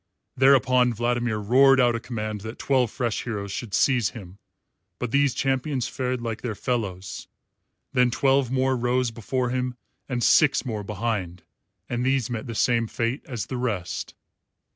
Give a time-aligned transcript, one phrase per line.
[0.35, 4.39] Thereupon Vladimir roared out a command that twelve fresh heroes should seize him,
[4.97, 7.27] but these champions fared like their fellows.
[7.93, 9.75] Then twelve more rose before him
[10.09, 11.43] and six more behind;
[11.87, 14.15] and these met the same fate as the rest.